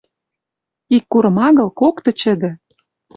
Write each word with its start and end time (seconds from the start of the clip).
Ик 0.95 1.05
курым 1.11 1.37
агыл, 1.47 1.69
кокты 1.79 2.11
чӹдӹ! 2.19 2.51